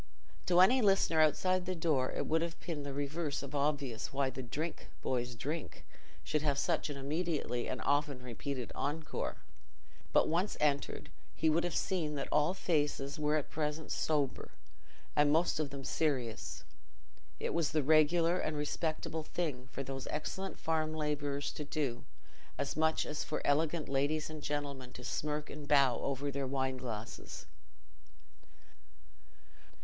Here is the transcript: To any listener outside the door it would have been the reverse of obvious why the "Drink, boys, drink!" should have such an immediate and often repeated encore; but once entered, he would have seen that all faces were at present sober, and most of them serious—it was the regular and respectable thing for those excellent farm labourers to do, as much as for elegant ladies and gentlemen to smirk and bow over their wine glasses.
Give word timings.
To 0.47 0.61
any 0.61 0.81
listener 0.81 1.21
outside 1.21 1.67
the 1.67 1.75
door 1.75 2.11
it 2.11 2.25
would 2.25 2.41
have 2.41 2.59
been 2.59 2.81
the 2.81 2.91
reverse 2.91 3.43
of 3.43 3.53
obvious 3.53 4.11
why 4.11 4.31
the 4.31 4.41
"Drink, 4.41 4.89
boys, 5.03 5.35
drink!" 5.35 5.85
should 6.23 6.41
have 6.41 6.57
such 6.57 6.89
an 6.89 6.97
immediate 6.97 7.51
and 7.69 7.79
often 7.83 8.23
repeated 8.23 8.71
encore; 8.73 9.37
but 10.11 10.27
once 10.27 10.57
entered, 10.59 11.11
he 11.35 11.51
would 11.51 11.63
have 11.63 11.75
seen 11.75 12.15
that 12.15 12.27
all 12.31 12.55
faces 12.55 13.19
were 13.19 13.35
at 13.35 13.51
present 13.51 13.91
sober, 13.91 14.49
and 15.15 15.31
most 15.31 15.59
of 15.59 15.69
them 15.69 15.83
serious—it 15.83 17.53
was 17.53 17.69
the 17.71 17.83
regular 17.83 18.39
and 18.39 18.57
respectable 18.57 19.21
thing 19.23 19.67
for 19.71 19.83
those 19.83 20.07
excellent 20.07 20.57
farm 20.57 20.95
labourers 20.95 21.51
to 21.51 21.63
do, 21.63 22.05
as 22.57 22.75
much 22.75 23.05
as 23.05 23.23
for 23.23 23.39
elegant 23.45 23.87
ladies 23.87 24.31
and 24.31 24.41
gentlemen 24.41 24.91
to 24.93 25.03
smirk 25.03 25.51
and 25.51 25.67
bow 25.67 25.99
over 25.99 26.31
their 26.31 26.47
wine 26.47 26.77
glasses. 26.77 27.45